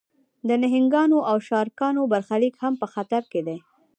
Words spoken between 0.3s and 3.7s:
د نهنګانو او شارکانو برخلیک هم په خطر کې دی.